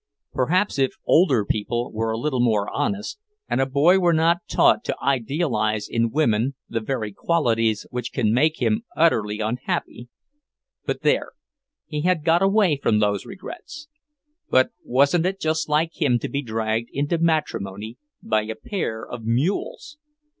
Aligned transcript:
Perhaps 0.33 0.79
if 0.79 0.95
older 1.05 1.45
people 1.45 1.91
were 1.93 2.09
a 2.09 2.17
little 2.17 2.39
more 2.39 2.67
honest, 2.73 3.19
and 3.47 3.61
a 3.61 3.67
boy 3.67 3.99
were 3.99 4.13
not 4.15 4.39
taught 4.49 4.83
to 4.83 4.95
idealize 4.99 5.87
in 5.87 6.09
women 6.09 6.55
the 6.67 6.79
very 6.79 7.11
qualities 7.13 7.85
which 7.91 8.11
can 8.11 8.33
make 8.33 8.59
him 8.59 8.81
utterly 8.97 9.41
unhappy 9.41 10.09
But 10.87 11.03
there, 11.03 11.33
he 11.85 12.01
had 12.01 12.23
got 12.25 12.41
away 12.41 12.79
from 12.81 12.97
those 12.97 13.27
regrets. 13.27 13.89
But 14.49 14.71
wasn't 14.83 15.27
it 15.27 15.39
just 15.39 15.69
like 15.69 16.01
him 16.01 16.17
to 16.17 16.27
be 16.29 16.41
dragged 16.41 16.89
into 16.91 17.19
matrimony 17.19 17.99
by 18.23 18.41
a 18.45 18.55
pair 18.55 19.05
of 19.07 19.23
mules! 19.23 19.97